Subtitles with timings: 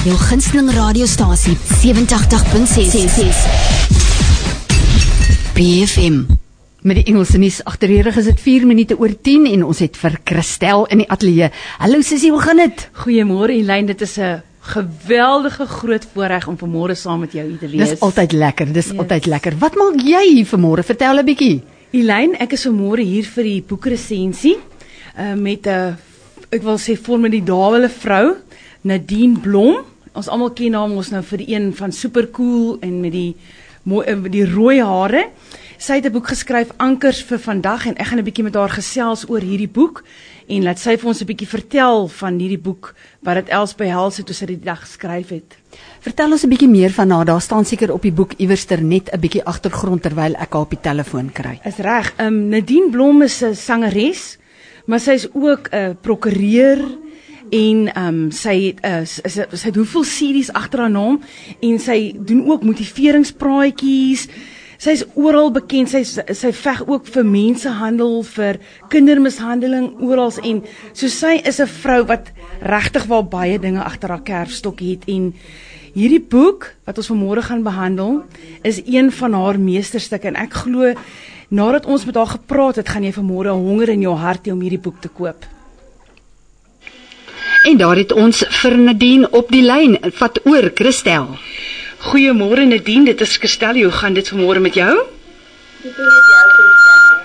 [0.00, 3.34] Jou gunsteling radiostasie 87.6
[5.52, 6.22] BFM
[6.88, 10.16] Met die Engelse nuus agterreg is dit 4 minute oor 10 en ons het vir
[10.24, 11.50] Christel in die ateljee.
[11.82, 12.86] Hallo Sissie, hoe gaan dit?
[13.02, 14.40] Goeiemôre Elyn, dit is 'n
[14.72, 17.88] geweldige groot voorreg om vanmôre saam met jou hier te wees.
[17.90, 18.98] Dis altyd lekker, dis yes.
[18.98, 19.58] altyd lekker.
[19.58, 20.82] Wat maak jy hier vanmôre?
[20.82, 21.62] Vertel 'n bietjie.
[21.92, 24.56] Elyn, ek is vanmôre hier vir die boekresensie
[25.18, 25.94] uh, met 'n uh,
[26.50, 28.36] ek wil sê formidable vrou,
[28.82, 29.89] Nadine Blom.
[30.12, 33.36] Ons almal ken haar mos nou vir die een van supercool en met die
[33.82, 35.28] mooi uh, die rooi hare.
[35.80, 38.68] Sy het 'n boek geskryf Ankers vir vandag en ek gaan 'n bietjie met haar
[38.68, 40.04] gesels oor hierdie boek
[40.48, 44.16] en laat sy vir ons 'n bietjie vertel van hierdie boek wat dit els behels
[44.16, 45.56] het toe sy dit dag geskryf het.
[46.00, 47.24] Vertel ons 'n bietjie meer van haar.
[47.24, 50.70] Daar staan seker op die boek iewerster net 'n bietjie agtergrond terwyl ek haar op
[50.70, 51.60] die telefoon kry.
[51.64, 52.12] Is reg.
[52.16, 54.38] Ehm um, Nadine Blom is 'n sangeres,
[54.86, 56.78] maar sy is ook 'n prokureur
[57.50, 61.20] en ehm um, sy het uh, sy, sy, het hoeveel series agter haar naam
[61.60, 64.28] en sy doen ook motiveringspraatjies.
[64.80, 65.90] Sy is oral bekend.
[65.92, 68.60] Sy sy veg ook vir mensehandel, vir
[68.92, 72.30] kindermishandeling oral en so sy is 'n vrou wat
[72.62, 75.34] regtig wel baie dinge agter haar kerfstok het en
[75.94, 78.22] hierdie boek wat ons vanmôre gaan behandel
[78.62, 80.94] is een van haar meesterstukke en ek glo
[81.50, 84.60] nadat ons met haar gepraat het, gaan jy vanmôre honger in jou hart hê om
[84.60, 85.59] hierdie boek te koop.
[87.62, 89.98] En daar het ons vir Nadine op die lyn.
[90.16, 91.26] Vat oor, Christel.
[92.08, 93.82] Goeiemôre Nadine, dit is Kristel.
[93.82, 94.94] Hoe gaan dit vanmôre met jou?
[95.82, 97.18] Dit is met jou Kristel.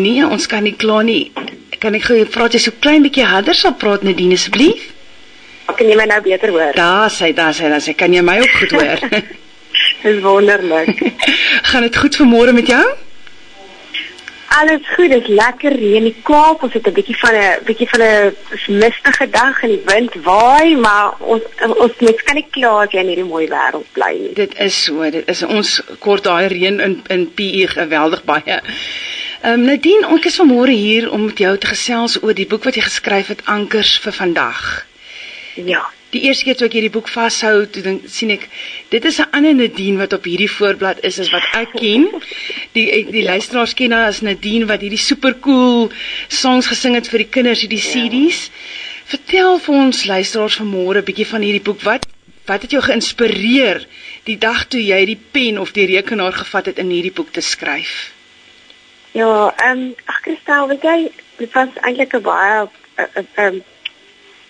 [0.00, 1.32] Nee, ons kan nie kla nie.
[1.78, 4.88] Kan ek gou vra jy so klein bietjie harder sal praat Nadine asseblief?
[5.68, 6.72] Ek kan jy my nou beter hoor.
[6.76, 9.04] Daar sê, daar sê, daar sê, kan jy my ook goed hoor?
[10.06, 11.02] Dis wonderlik.
[11.68, 12.84] gaan dit goed vanmôre met jou?
[14.48, 16.62] Alles goed, dit is lekker reën in die Kaap.
[16.62, 18.36] Ons het 'n bietjie van 'n bietjie van 'n
[18.78, 23.00] mistige dag en die wind waai, maar ons ons net kan nie kla as jy
[23.00, 24.34] in hierdie mooi wêreld bly nie.
[24.34, 28.60] Dit is so, dit is ons kort daai reën in in PE geweldig baie.
[29.42, 32.64] Ehm um, Nadine, ons is vanmôre hier om met jou te gesels oor die boek
[32.64, 34.86] wat jy geskryf het Ankers vir vandag.
[35.54, 35.95] Ja.
[36.14, 38.46] Die eerste keer toe ek hierdie boek vashou, toe dink sien ek
[38.92, 42.06] dit is 'n ander Nadine wat op hierdie voorblad is as wat ek ken.
[42.72, 43.30] Die die ja.
[43.32, 45.90] luisteraars ken haar as Nadine wat hierdie supercool
[46.28, 47.90] songs gesing het vir die kinders, hierdie ja.
[47.90, 48.50] CD's.
[49.06, 51.82] Vertel vir ons luisteraars vanmôre 'n bietjie van hierdie boek.
[51.82, 52.06] Wat
[52.46, 53.86] wat het jou geïnspireer
[54.24, 57.40] die dag toe jy die pen of die rekenaar gevat het in hierdie boek te
[57.40, 58.12] skryf?
[59.12, 63.62] Ja, ehm um, ag Kristal, weet jy, dit was eintlik 'n baie 'n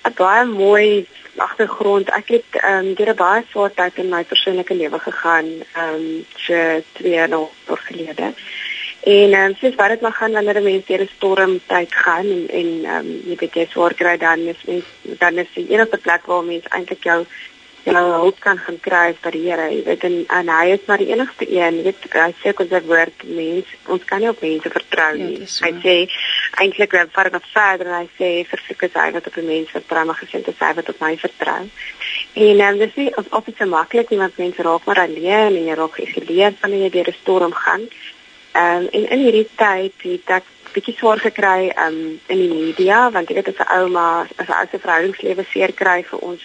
[0.04, 1.06] 'n baie mooi
[1.38, 2.10] agtergrond.
[2.10, 5.94] Ek het ehm um, deur 'n baie swaar tyd in my persoonlike lewe gegaan, ehm
[5.94, 6.54] um, so
[6.92, 8.32] 2 en 'n half gelede.
[9.06, 11.94] En ehm um, soos wat dit maar gaan wanneer 'n mens deur 'n storm tyd
[11.94, 15.52] gaan en en ehm um, jy weet jy swaar kry dan is mens dan is
[15.54, 17.26] die enigste plek waar mens eintlik jou
[17.86, 19.66] jy nou hulp kan gaan kry by die Here.
[19.70, 21.78] Jy weet en, en hy is maar die enigste een.
[21.78, 25.20] Jy weet hy sê kos dit woord mens ons kan nie op mense vertrou ja,
[25.20, 25.38] nie.
[25.44, 25.94] Ja, hy sê
[26.64, 29.70] eintlik dan vat dit verder en hy sê versoek is hy wat op 'n mens
[29.76, 31.62] vertrou maar gesien te sê wat op my vertrou.
[32.46, 35.54] En um, dis nie of op iets so maklik nie want mense raak maar alleen
[35.54, 37.86] en jy raak geïsoleerd wanneer jy deur 'n storm gaan.
[38.52, 43.10] Ehm um, en in hierdie tyd het ek bietjie swaar gekry um in die media
[43.10, 46.42] want jy weet as 'n ouma as 'n ou se verhoudingslewe seer kry vir ons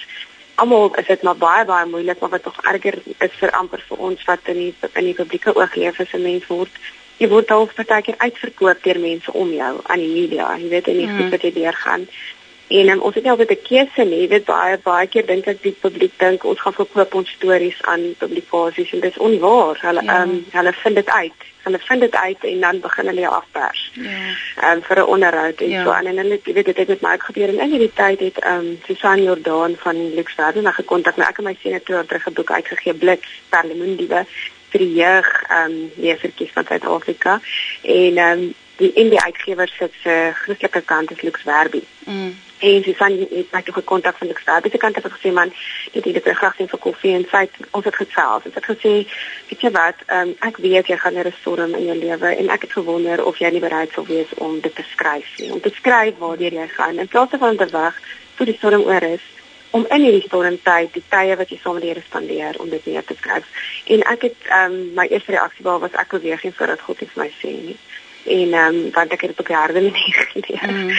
[0.61, 4.07] almal is dit maar baie baie moeilik maar wat tog erger is vir amper vir
[4.09, 6.81] ons wat in die in die publieke oog leef as 'n mens word
[7.21, 10.47] jy word al baie keer uitverkoop deur mense om jou aan die media.
[10.57, 12.07] Jy weet en nie goed wat jy deurgaan
[12.79, 15.47] en um, ons het nie altyd 'n keuse nie jy weet baie baie keer dink
[15.47, 19.77] ek die publiek dink ons gaan verkoop ons stories aan publikasies en dit is onwaar
[19.81, 20.21] hulle ja.
[20.21, 23.91] um, hulle vind dit uit hulle vind dit uit en dan begin hulle jou afpers.
[23.93, 24.71] Ja.
[24.71, 25.83] Um, vir 'n onderhoud en ja.
[25.83, 28.45] so aan en hulle weet dit het met my gebeur en in hierdie tyd het
[28.45, 32.33] um, Susan Jordan van Luxverde na gekontak nou ek en my sien toe terug 'n
[32.33, 34.25] boek uitgegee Blitz Parlementdiewe
[34.71, 37.41] vir die jeug um, lesertjies van Suid-Afrika
[37.81, 41.81] en um, die in die uitgewer sit se Christelike kant is Luxverde.
[42.05, 44.63] Mm en sy van het my toe gekontak van die stad.
[44.63, 45.53] Dis kant het gesê man,
[45.93, 48.45] dit het dit graag sien vir koffie en sy ons het gesels.
[48.45, 48.93] Sy het gesê,
[49.49, 52.61] weet jy wat, um, ek weet jy gaan 'n storm in jou lewe en ek
[52.61, 55.51] het gewonder of jy nie bereid sou wees om dit te skryf nie.
[55.51, 57.95] Om te skryf waardeur jy gaan in plaas van te wag
[58.37, 59.21] tot die storm oor is
[59.71, 62.85] om in hierdie stormtyd die tye wat jy saam met die Here spandeer om dit
[62.85, 63.45] neer te skryf.
[63.85, 67.15] En ek het ehm um, my eerste reaksie was ek beweeg nie voordat God iets
[67.15, 67.77] my sê nie
[68.23, 70.71] en ehm um, want ek het op 'n harde manier geleer.
[70.71, 70.89] Mm.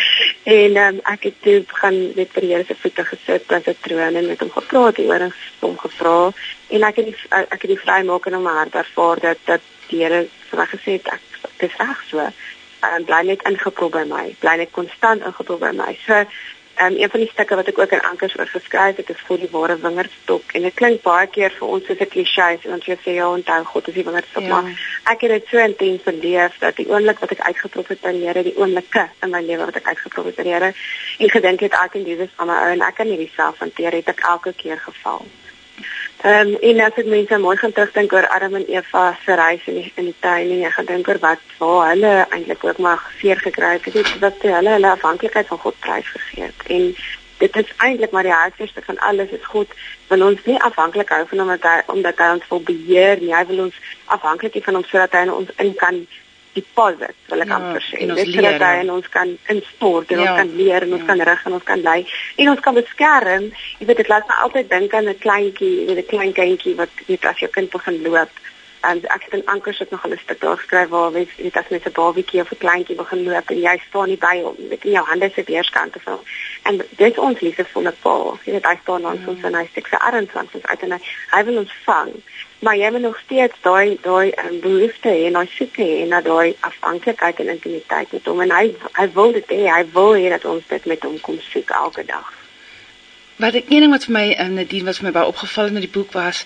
[0.43, 3.75] En ehm um, ek het toe gaan met die Here se voete gesit by sy
[3.81, 6.33] troon en met hom gepraat oor en hom gevra
[6.69, 10.03] en ek het die, ek het die vrymaking in my hart ervaar dat dat die
[10.03, 11.21] Here vir my gesê het ek
[11.59, 12.29] dis reg so.
[12.83, 15.99] En bly net ingeprop by my, bly net konstant ingeprop by my.
[16.07, 16.25] So
[16.81, 19.43] Um, een van die stukke wat ek ook in Ankers oor geskryf het, is vir
[19.43, 22.97] die ware wingerdstok en dit klink baie keer vir ons soos 'n klise, want jy
[23.05, 24.49] sê ja, onthou God is die wingerdstok, ja.
[24.49, 24.73] maar
[25.13, 29.31] ek het dit so intens beleef dat die oomblik wat ek uitgeprofeteer, die oomblikke in
[29.31, 32.89] my lewe wat ek uitgeprofeteer en gedink het ek en Jesus van my ou en
[32.89, 35.27] ek kan hierdie self hanteer, het ek elke keer geval.
[36.23, 39.65] Ehm um, en as ek mense mooi gaan terugdink oor Adam en Eva se reis
[39.67, 42.79] in die, in die tuin en jy gaan dink oor wat waar hulle eintlik ook
[42.79, 46.63] maar seer gekry het, dit wat hulle hulle afhanklikheid van God prys gegee het.
[46.77, 46.85] En
[47.41, 49.75] dit is eintlik maar die hartste van alles is God
[50.13, 53.35] wil ons nie afhanklik hou van hom omdat hy omdat hy ons wil beheer nie.
[53.35, 53.83] Hy wil ons
[54.19, 56.05] afhanklik van hom sodat hy ons in kan
[56.53, 58.07] deposit wil ek ja, amper sê.
[58.07, 61.09] Dit is dat hy ons kan instort en ja, ons kan leer en ons ja.
[61.11, 61.99] kan rig en ons kan lei
[62.37, 63.51] en ons kan beskerm.
[63.81, 66.75] Jy weet dit laat my altyd dink aan 'n kleintjie, jy weet 'n klein kindjie
[66.81, 68.41] wat net as jou kind begin loop.
[68.83, 71.69] En ek het 'n anker sit nog 'n stuk daar geskryf waar jy weet as
[71.71, 74.85] met 'n babietjie of 'n kleintjie begin loop en jy staan nie by hom, weet
[74.85, 76.21] in jou hande se weerskante van.
[76.63, 79.29] En dit ons liefdevolle pa, jy weet hy staan aan ja.
[79.29, 81.01] ons en hy steek sy arms aan ons uit en hy,
[81.31, 82.13] hy wil ons vang
[82.63, 86.21] maar jy moet nog steeds daai daai um, behoefte hê en daai soeke hê na
[86.23, 88.69] daai afhanklikheid en intimiteit met hom en hy
[88.99, 92.05] hy wil dit hê hy wil hê dat ons dit met hom kom soek elke
[92.07, 92.29] dag.
[93.43, 95.91] Wat ek een wat vir my in um, die was my baie opgeval in die
[95.99, 96.45] boek was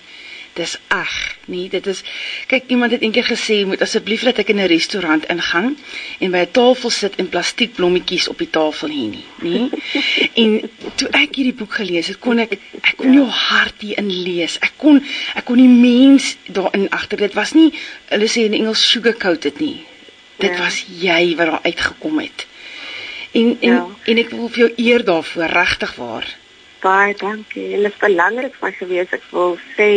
[0.57, 1.13] dis ag
[1.53, 2.03] nee dit is
[2.51, 5.75] kyk iemand het eendag gesê moet asseblief dat ek in 'n restaurant ingang
[6.19, 9.69] en by 'n tafel sit en plastiek blommetjies op die tafel hê nie nee.
[10.41, 14.09] En toe ek hierdie boek gelees het kon ek ek kon jou hart hier in
[14.09, 14.57] lees.
[14.61, 14.99] Ek kon
[15.35, 17.71] ek kon die mens daarin agter dit was nie
[18.11, 19.77] hulle sê in Engels sugarcoat dit nie.
[20.37, 20.59] Dit ja.
[20.61, 22.45] was jy wat daar uitgekom het.
[23.33, 23.85] En en, ja.
[24.13, 26.29] en ek wil vir jou eer daarvoor regtig waar.
[26.83, 27.71] Baie dankie.
[27.73, 29.13] En dit is belangrik vir my gewees.
[29.17, 29.89] Ek wil sê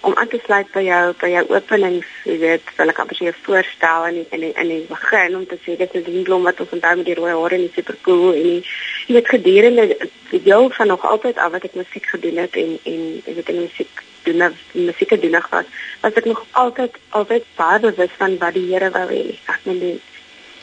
[0.00, 3.34] om aan te sluit by jou by jou openings, jy weet, wil ek amper jou
[3.42, 6.74] voorstel in in in die begin om te sê dit is 'n blom wat ons
[6.76, 8.62] onthou met die rooi hare en die super cool en die,
[9.06, 12.78] jy weet gedurende die deel van nog altyd af wat ek musiek gedoen het en
[12.84, 17.80] en jy weet in musiek doen musiek gedoen het was, ek nog altyd altyd baie
[17.80, 19.38] bewus van wat die Here wou hê.
[19.46, 20.00] Ek meen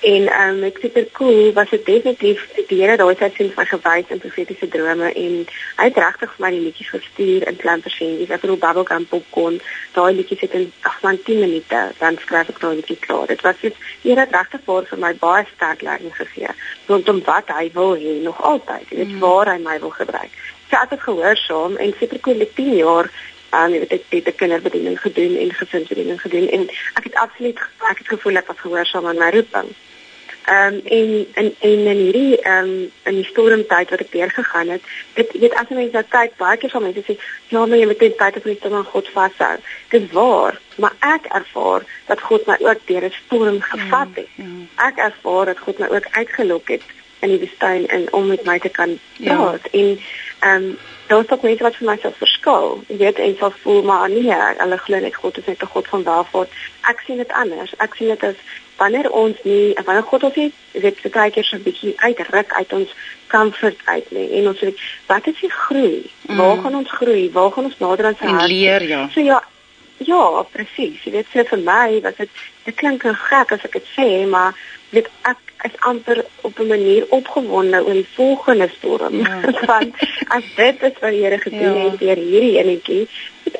[0.02, 3.66] En ehm um, ek super cool was dit definitief die Here daai tyd sien van
[3.66, 5.36] gewys en profetiese drome en
[5.78, 8.30] hy het regtig vir my die liedjies gestuur in klein persentjies.
[8.30, 9.62] Ek het op Bubblegum popcorn
[9.96, 13.28] daai liedjies het in ag van 10 minute dan skryf ek daai liedjie klaar.
[13.32, 16.52] Dit was iets hier het regtig vir vir my baie sterk leiding gegee
[16.90, 18.90] rondom wat hy wil hê nog altyd.
[18.90, 19.24] Dit mm.
[19.24, 20.36] waar hy my wil gebruik.
[20.70, 23.10] So ek het gehoorsaam en super cool 10 jaar
[23.56, 26.70] um, ek het dit kinderbediening gedoen en gesinsbediening gedoen en
[27.00, 27.60] ek het absoluut
[27.90, 29.74] ek het gevoel ek was gehoorsaam aan my roeping.
[30.46, 34.32] Ehm um, en in en in hierdie ehm um, in die stormtyd wat ek deur
[34.32, 34.82] gegaan het,
[35.14, 37.16] dit weet as mense nou kyk, baie keer van mense sê,
[37.48, 39.56] "Ja, maar jy moet net tyd op net aan God vashou."
[39.90, 44.30] Dit is waar, maar ek ervaar dat God my ook deur 'n storm gevat het.
[44.36, 44.88] Ja, ja.
[44.88, 46.84] Ek ervaar dat God my ook uitgelok het
[47.20, 49.36] in die woestyn en om met my te kan ja.
[49.36, 49.80] praat ja.
[49.80, 50.00] en
[50.40, 50.78] ehm um,
[51.08, 52.84] daar is ook mense wat vir my sal verskil.
[52.88, 55.88] Jy weet, en sal voel maar nee, hulle glo net God is net 'n God
[55.88, 56.50] van waarheid.
[56.82, 57.74] Ek sien dit anders.
[57.78, 58.36] Ek sien dit as
[58.78, 62.54] wanneer ons nie wanneer God ons het, weet jy baie keer so 'n bietjie uitruk
[62.54, 62.90] uit ons
[63.28, 66.12] comfort uit lê en ons weet wat is die groei?
[66.28, 66.38] Mm.
[66.38, 67.32] Waar gaan ons groei?
[67.32, 68.48] Waar gaan ons nader aan sy hart?
[68.50, 69.10] leer ja.
[69.14, 69.44] So ja,
[69.98, 71.04] ja, presies.
[71.04, 72.30] Jy weet so vir my was dit
[72.66, 74.54] dit klink gek as ek dit sê, maar
[74.90, 79.16] weet ek is amper op 'n manier opgewonde oor die volgende storm.
[79.20, 79.42] Ja.
[79.72, 79.96] Want
[80.28, 81.90] as dit is wat die Here gedoen ja.
[81.90, 83.08] het deur hierdie enetjie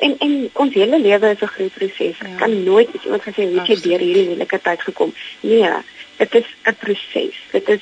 [0.00, 2.18] en en ons hele lewe is 'n groot proses.
[2.18, 2.36] Ja.
[2.38, 5.14] Kan nooit iemand gesê hoe jy deur hierdie moeilike tyd gekom.
[5.40, 5.70] Nee,
[6.16, 7.36] dit is 'n proses.
[7.50, 7.80] Dit is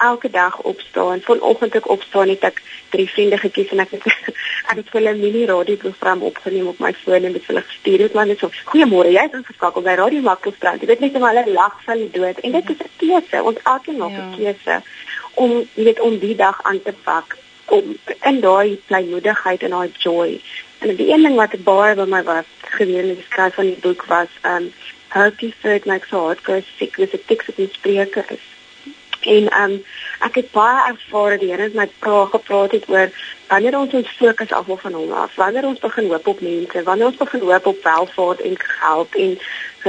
[0.00, 1.20] elke dag opstaan.
[1.20, 4.06] Vanoggend ek opstaan het ek drie vriende gekies en ek het
[4.70, 7.98] ek het hulle 'n mini radioprogram opgeneem op my foon en dit vir hulle gestuur.
[7.98, 11.26] Het maar net so: "Goeiemôre, jy is ingeskakel by Radio Makkelstrand." Jy weet net hoe
[11.26, 13.42] hulle lag van die dood en dit is 'n keuse.
[13.42, 14.52] Ons elkeen maak 'n ja.
[14.52, 14.82] keuse
[15.34, 17.36] om jy weet om die dag aan te pak
[17.68, 20.40] om in daai blymoedigheid en daai joy.
[20.78, 24.04] En die een ding wat baie by my was gedurende die skryf van die boek
[24.06, 24.72] was um
[25.12, 28.46] to fit like so hard goes sick with the ticks of the spreekers
[29.20, 29.84] En ehm um,
[30.18, 33.10] ek het baie ervaar die Here het my praat gepraat het oor
[33.48, 37.06] wanneer ons ons fokus af van hom af, wanneer ons begin hoop op mense, wanneer
[37.06, 39.38] ons begin hoop op welvaart en geld en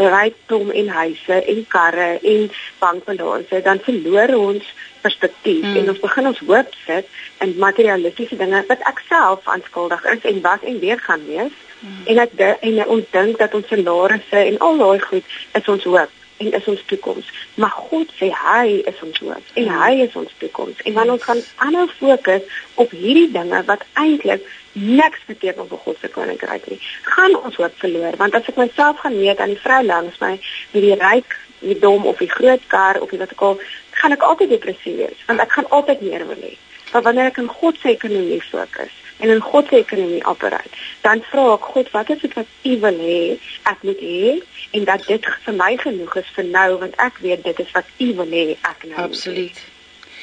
[0.08, 5.80] rykdom en huise en karre en bankbalanse, dan verloor ons perspektief mm.
[5.80, 7.10] en ons begin ons hoop sit
[7.44, 11.56] in materialistiese dinge wat ek self aanskuldig is en was en weer gaan wees.
[11.80, 12.00] Mm.
[12.12, 16.19] En ek en ons dink dat ons salarisse en al daai goed is ons hoop
[16.40, 17.28] en is ons toekoms.
[17.60, 20.80] Maar God sê hy is ons hoop en hy is ons toekoms.
[20.88, 24.46] En wanneer ons gaan aanhou fokus op hierdie dinge wat eintlik
[24.78, 26.80] niks beteken vir God se koninkryk nie,
[27.16, 30.36] gaan ons hoop verloor want as ek myself gaan meet aan die vrou langs my
[30.38, 33.60] met die ryk, die dom of die groot kar of wat ook al,
[34.00, 36.56] gaan ek altyd depressief wees want ek gaan altyd meer wil hê.
[36.94, 40.70] Maar wanneer ek in God se ekonomie fokus en in God se ekonomie opereer,
[41.02, 43.24] dan vra ek God, wat is dit wat U wil hê
[43.72, 44.38] ek moet hê
[44.78, 47.92] en dat dit vir my genoeg is vir nou want ek weet dit is wat
[48.00, 48.96] U wil hê ek nou.
[48.96, 49.04] moet.
[49.10, 49.60] Absoluut.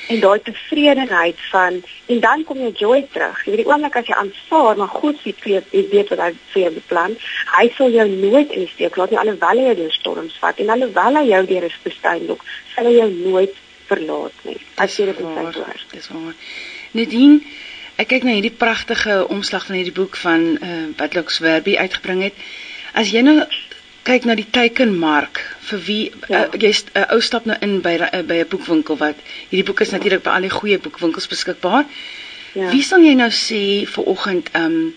[0.07, 3.41] En daai tevredenheid van en dan kom jy joy terug.
[3.45, 6.63] Jy weet die oomblik as jy aanvaar maar God se weet weet wat hy vir
[6.63, 7.17] jou beplan.
[7.57, 10.63] Hy sal jou nooit in die steek laat nie alhoewel hy jou deur storms vat
[10.63, 14.59] en alhoewel hy jou deur 'n woestyn lok, sal hy jou nooit verlaat nie.
[14.83, 15.87] As jy dit waar, woord.
[15.93, 16.35] Dis waar.
[16.97, 17.41] Nadine,
[17.97, 22.23] ek kyk na hierdie pragtige omslag van hierdie boek van uh, wat Lux Werby uitgebring
[22.29, 22.35] het.
[22.93, 23.39] As jy nou
[24.07, 26.45] kyk na die teikenmark vir wie Ja.
[26.47, 29.17] uh, jy's 'n uh, ou stap nou in by uh, by 'n boekwinkel wat
[29.51, 31.85] hierdie boek is natuurlik by al die goeie boekwinkels beskikbaar.
[32.55, 32.71] Ja.
[32.71, 34.95] Wie sal jy nou sê vir oggend ehm um,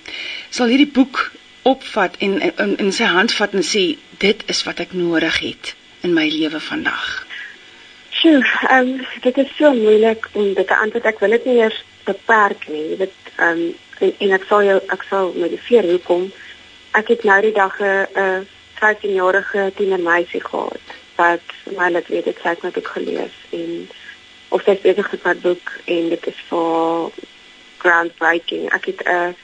[0.49, 1.31] sal hierdie boek
[1.63, 5.75] opvat en in in sy hand vat en sê dit is wat ek nodig het
[6.03, 7.25] in my lewe vandag.
[8.11, 11.05] Sjoe, ehm um, dit is so moeilik om dit te antwoord.
[11.05, 12.85] Ek wil dit nie eers beperk nie.
[12.91, 16.29] Jy weet ehm um, en, en ek sal jou ek sal met die veer hoekom.
[16.97, 18.39] Ek het nou die dag 'n uh,
[18.79, 23.89] 15-jarige tienermeisie gehad wat my laat weet dit sy het boek gelees en
[24.49, 27.11] of is besig met haar boek en dit is vir
[27.83, 28.69] groundbreaking.
[28.73, 29.35] Ek het 'n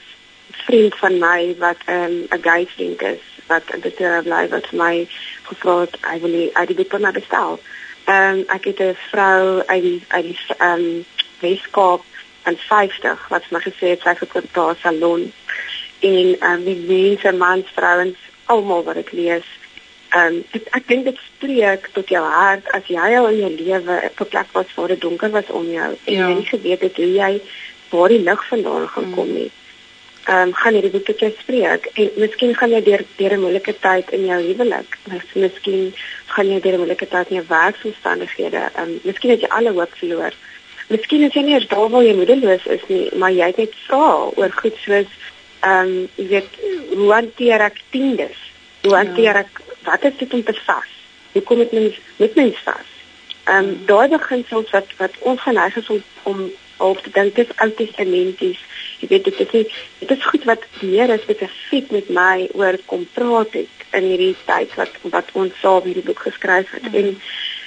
[0.66, 4.72] vriend van my wat ehm, 'n um, gay vriend is wat dit uh, bly wat
[4.72, 5.08] my
[5.42, 7.60] gevra het hy wil die boek van my bestel.
[8.04, 11.04] Ehm um, ek het 'n vrou uit die uit die ehm um,
[11.40, 12.02] Weskaap
[12.46, 15.26] aan 50 wat vir my gesê het sy verkoop daar salon
[16.00, 18.18] en ehm um, die mense, mans, vrouens,
[18.52, 19.46] almal wat dit lees.
[20.14, 23.52] Ehm um, ek, ek dink dit spreek tot jou hart as jy al in jou
[23.60, 26.28] lewe op 'n plek was waar dit donker was om jou en Ja.
[26.28, 27.40] jy nie geweet het hoe jy
[27.90, 29.50] waar die lig vandaan gaan kom nie.
[30.26, 33.40] Ehm um, gaan hierdie boek tot jou spreek en miskien gaan jy deur deur 'n
[33.40, 34.98] moeilike tyd in jou huwelik.
[35.10, 35.94] Mis- Miskien
[36.26, 38.62] gaan jy deur 'n moeilike tyd in jou werksomstandighede.
[38.74, 40.32] Ehm um, miskien het jy alle hoop verloor.
[40.88, 43.78] Miskien is jy nie eens daar waar jy moedeloos is nie, maar jy het net
[43.86, 45.08] vrae oor goed soos
[45.66, 46.58] ehm um, jy weet
[46.92, 48.36] hoe hanteer ek tiendes?
[48.84, 50.92] Hoe hanteer ek wat is dit om te vas?
[51.32, 52.92] Hoe kom dit mens met mens vas?
[53.46, 57.52] Ehm um, daai beginsels wat wat ons geneig is om om op te dink dis
[57.64, 58.60] ou testamenties.
[59.00, 59.64] Jy weet dit is nie
[60.04, 64.36] dit is goed wat die Here spesifiek met my oor kom praat het in hierdie
[64.46, 66.90] tyd wat wat ons saam hierdie boek geskryf het.
[66.92, 66.96] Mm.
[67.00, 67.20] En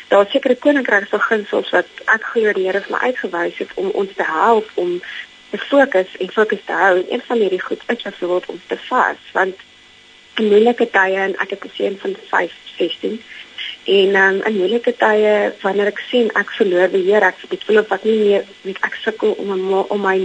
[0.09, 4.25] daar sekere koninkryksbeginsels wat ek glo die Here vir my uitgewys het om ons te
[4.25, 4.95] help om
[5.51, 6.95] te fokus en fokus te hou.
[6.99, 9.67] En een van hierdie goed is byvoorbeeld om te vas want
[10.39, 13.21] in moeilike tye en ek het 'n seun van 5, 16
[13.89, 17.93] En um, in moeilike tye wanneer ek sien ek verloor beheer, ek ek voel of
[17.95, 20.17] ek nie meer weet ek sukkel om om, om my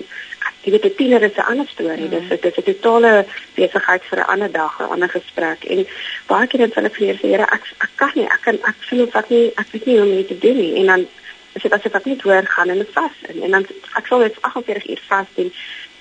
[0.65, 2.09] jy weet 'n tiener is 'n ander storie.
[2.09, 5.65] Dis dit is 'n totale besigheid vir 'n ander dag, 'n ander gesprek.
[5.65, 5.87] En
[6.27, 8.77] baie keer dan sal ek vir die Here ek ek kan nie, ek kan ek
[8.89, 10.75] voel of ek nie ek weet nie hoe om dit te doen nie.
[10.81, 11.07] En dan
[11.53, 13.43] is dit asof ek net hoor gaan in 'n vas in.
[13.43, 13.67] En dan
[13.97, 15.53] ek sal net 48 uur vas doen.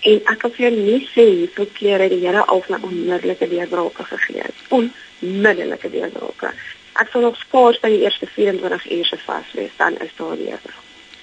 [0.01, 3.47] En ek kan vir jou nie sê hoeveel kere die Here al vir my onmiddellike
[3.49, 4.55] deurbrake gegee het.
[4.69, 6.53] Onmiddellike deurbrake.
[6.93, 10.37] Ek sal nog skaars by die eerste 24 uur se vas wees, dan is daar
[10.37, 10.59] weer.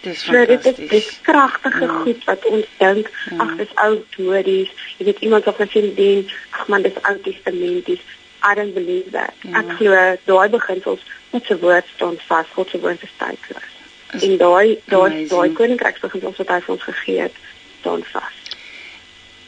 [0.00, 1.98] Dis So dit is dis kragtige Ja.
[2.04, 3.36] goed wat ons dink, Ja.
[3.36, 4.68] ag dis ou stories.
[4.98, 8.00] Jy weet iemand of 'n vriendin, ag man dis ou testamenties.
[8.42, 9.34] I don't believe that.
[9.40, 9.58] Ja.
[9.58, 13.68] Ek glo daai beginsels God se woord staan vas, God se woord is tydloos.
[14.22, 17.34] En daai daai daai koninkryksbeginsels wat hy vir ons gegee het,
[17.80, 18.32] staan vas.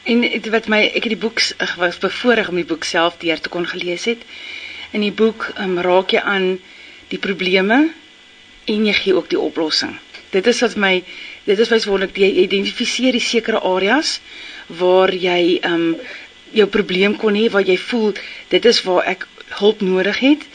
[0.03, 3.17] En dit wat my ek het die boek ek was bevoorreg om die boek self
[3.17, 4.21] deur te kon gelees het.
[4.91, 6.59] In die boek um, raak jy aan
[7.09, 7.89] die probleme
[8.65, 9.97] en jy gee ook die oplossing.
[10.33, 10.93] Dit is wat my
[11.45, 14.17] dit is wys wonderlik jy identifiseer die sekere areas
[14.81, 15.85] waar jy um
[16.53, 18.13] jou probleem kon hê waar jy voel
[18.53, 19.27] dit is waar ek
[19.59, 20.45] hulp nodig het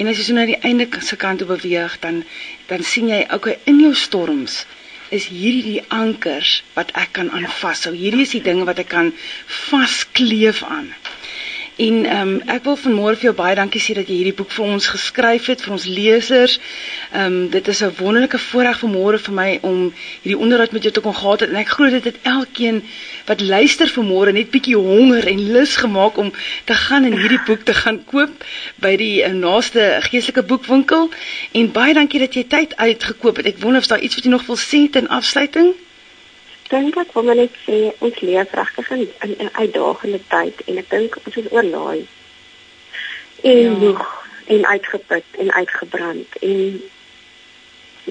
[0.00, 2.24] en as jy so na die einde se kant toe beweeg dan
[2.70, 4.64] dan sien jy okay in jou storms
[5.14, 7.92] is hierdie die ankers wat ek kan aan vashou.
[7.94, 9.12] Hierdie is die dinge wat ek kan
[9.70, 10.88] vaskleef aan.
[11.76, 14.52] En ehm um, ek wil vanmôre vir jou baie dankie sê dat jy hierdie boek
[14.54, 16.54] vir ons geskryf het vir ons lesers.
[17.10, 19.92] Ehm um, dit is 'n wonderlike voorreg vanmôre vir my om
[20.22, 22.82] hierdie onderhoud met jou te kon gehad het en ek glo dit het elkeen
[23.26, 26.32] wat luister vanmôre net bietjie honger en lus gemaak om
[26.64, 28.44] te gaan en hierdie boek te gaan koop
[28.80, 31.10] by die uh, naaste geestelike boekwinkel.
[31.52, 33.46] En baie dankie dat jy tyd uitgekoop het.
[33.46, 35.74] Ek wonder of daar iets wat jy nog wil sê ten afsluiting?
[36.68, 39.08] Dink ek wil maar net sê ons leef regtig in
[39.38, 42.06] 'n uitdagende tyd en ek dink ons is oorlaai.
[43.42, 43.70] En Ja.
[43.70, 46.82] moeg en uitgeput en uitgebrand en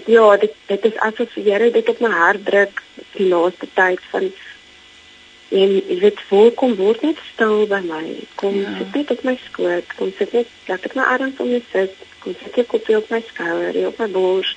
[0.05, 2.81] ja, dit dit is asof die Here dit op my hart druk
[3.15, 4.31] die laaste tyd van
[5.49, 8.15] en jy weet voor kom word net stil by my.
[8.35, 8.77] Kom Ja.
[8.77, 11.93] sit net op my skoot, kom sit net laat ek my arms om jou sit,
[12.19, 14.55] kom sit jou kopie op my skouer, op my bors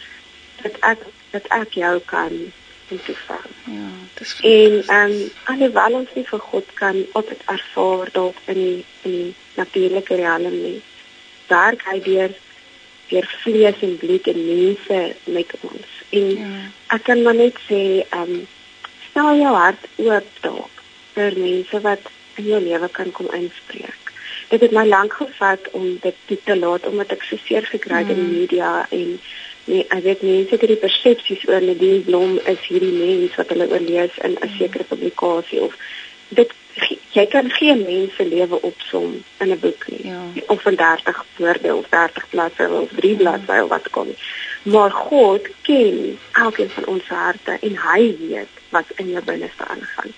[0.63, 0.99] dat ek
[1.31, 2.53] dat ek jou kan
[2.91, 3.49] en toeval.
[3.65, 8.55] Ja, dis En ehm um, alhoewel ons nie vir God kan altyd ervaar dalk in
[8.63, 10.81] die in die natuurlike riem nie.
[11.49, 12.35] Werk hy deur
[13.09, 15.89] deur vlees en bloed en mense met ons.
[16.11, 16.71] En Ja.
[16.97, 18.47] ek kan maar net sê ehm um,
[19.11, 20.83] stel jou hart oop dalk
[21.15, 24.13] vir mense wat in jou lewe kan kom inspreek.
[24.49, 27.99] Dit het my lank gevat om dit toe te laat omdat ek so seer gekry
[28.05, 29.21] het in die media en
[29.69, 33.69] nee, ek weet mense het hierdie persepsies oor Nadine Blom is hierdie mens wat hulle
[33.71, 35.77] oorlees in 'n sekere publikasie of
[36.29, 36.53] dit
[37.17, 40.23] jy kan geen mense lewe opsom in 'n boek nie Ja.
[40.47, 44.09] of in 30 woorde of 30 bladsye of 3 bladsye of wat kom.
[44.63, 50.13] Maar God ken elkeen van ons harte en hy weet wat in jou binneste aangaan.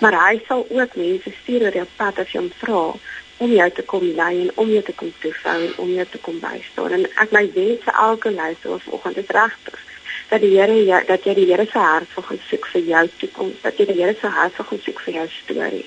[0.00, 2.94] Maar hy sal ook mense stuur oor jou pad as jy hom vra
[3.36, 6.18] om jou te kom lei en om jou te kom toefou en om jou te
[6.18, 6.92] kom bystaan.
[6.92, 9.82] En ek my wens vir elke luisteraar vanoggend is regtig
[10.28, 13.04] dat die Here jou dat jy die Here se hart wil gaan soek vir jou
[13.20, 15.84] toekoms, dat jy die Here se hart wil gaan soek vir jou storie.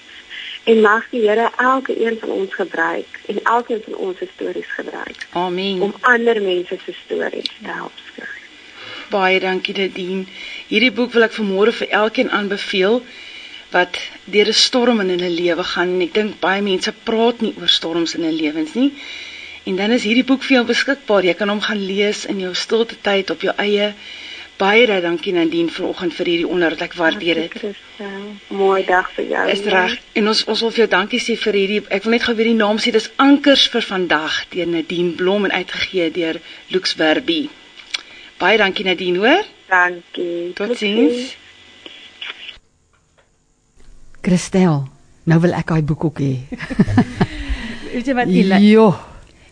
[0.63, 4.71] En mag die Here elke een van ons gebruik en elkeen van ons se stories
[4.75, 5.81] gebruik Amen.
[5.81, 8.37] om ander mense se stories te help skryf.
[9.09, 10.25] Baie dankie Nadine.
[10.69, 13.01] Hierdie boek wil ek vanmôre vir elkeen aanbeveel
[13.71, 17.53] wat deur 'n storm in hulle lewe gaan en ek dink baie mense praat nie
[17.59, 18.91] oor storms in hulle lewens nie.
[19.63, 21.23] En dan is hierdie boek vir jou beskikbaar.
[21.23, 23.93] Jy kan hom gaan lees in jou stilte tyd op jou eie.
[23.93, 24.27] Baie
[24.59, 26.81] baie dankie Nadine vanoggend vir hierdie onderhoud.
[26.83, 27.77] Ek waardeer dit.
[28.51, 29.43] Mooi dag vir jou.
[29.53, 29.95] Is reg.
[30.19, 32.51] En ons ons wil vir jou dankie sê vir hierdie ek wil net gou weer
[32.51, 32.91] die naam sê.
[32.95, 36.41] Dis Ankers vir vandag deur Nadine Blom en uitgegee deur
[36.75, 37.41] Lux Verbi.
[38.39, 39.47] Baie dankie Nadine, hoor?
[39.71, 40.51] Dankie.
[40.59, 41.38] Totsiens.
[44.21, 44.83] Christel,
[45.29, 46.33] nou wil ek daai boek ook hê.
[47.93, 48.89] Weet jy wat Elaine Jo.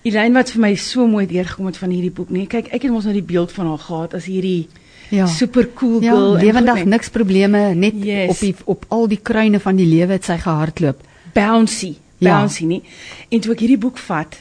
[0.08, 2.92] Elaine wat vir my so mooi deurgekom het van hierdie boek, nee, kyk, ek het
[2.94, 4.68] mos nou die beeld van haar gehad as hierdie
[5.10, 5.24] Ja.
[5.32, 8.30] super cool Ja, girl en lewendig niks probleme, net Yes.
[8.34, 11.00] op die op al die kruine van die lewe het sy gehardloop.
[11.34, 12.40] bouncy, Ja.
[12.40, 12.82] bouncy nie.
[13.32, 14.36] En toe ek hierdie boek vat,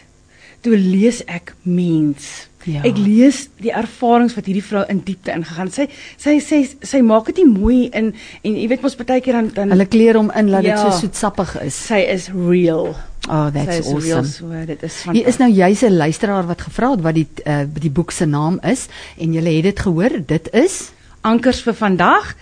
[0.62, 2.48] toe lees ek mens.
[2.66, 2.82] Ja.
[2.82, 5.70] Ek lees die ervarings wat hierdie vrou in diepte ingegaan.
[5.70, 5.86] Sy
[6.18, 9.50] sy sy sy maak dit nie mooi in en jy weet mos baie keer dan
[9.54, 10.90] dan Hulle kleer hom in laat dit Ja.
[10.90, 11.74] so soetsappig is.
[11.86, 12.96] sy is real.
[13.28, 14.26] Oh, that's is awesome.
[14.26, 17.28] so dit is van Hier is nou juis 'n luisteraar wat gevra het wat die
[17.46, 18.86] uh, die boek se naam is
[19.18, 20.90] en jy het dit gehoor, dit is
[21.22, 22.34] ankers vir vandag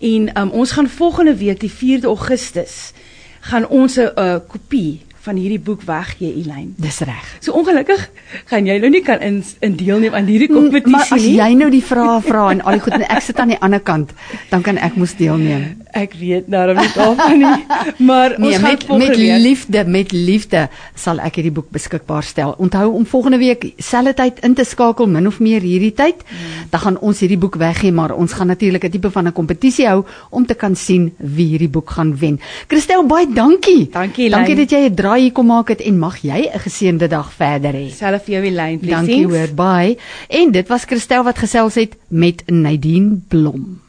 [0.00, 2.92] en um, ons gaan volgende week die 4de Augustus
[3.40, 6.74] gaan ons 'n uh, kopie van hierdie boek weggee Elyn.
[6.78, 7.36] dis reg.
[7.40, 8.08] So ongelukkig
[8.50, 11.36] gaan jy nou nie kan in, in deelneem aan hierdie Mm, kompetisie Maar as nie.
[11.36, 13.80] jy nou die vrae vra en al die goed en ek sit aan die ander
[13.80, 14.10] kant,
[14.50, 15.76] dan kan ek mos deelneem.
[15.92, 17.64] Ek weet daarom nie daarvan nie,
[17.98, 22.54] maar Nee, ons gaan met met liefde, met liefde sal ek hierdie boek beskikbaar stel.
[22.58, 26.16] Onthou om volgende week selfde tyd in te skakel, min of meer hierdie tyd.
[26.26, 26.68] Hmm.
[26.70, 29.86] Dan gaan ons hierdie boek weggee, maar ons gaan natuurlik 'n tipe van 'n kompetisie
[29.86, 32.40] hou om te kan sien wie hierdie boek gaan wen.
[32.68, 33.88] Christel, baie dankie.
[33.90, 34.30] Dankie.
[34.30, 37.32] Dankie dat jy 'n draai hier kom maak het en mag jy 'n geseënde dag
[37.32, 37.90] verder hê.
[37.90, 39.98] self vir jou Elyn, Dankie hoor, bye.
[40.28, 43.80] En dit was Christel wat gesels het met Nadine Blom.